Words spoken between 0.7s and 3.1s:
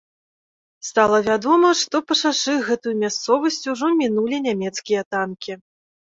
Стала вядома, што па шашы гэтую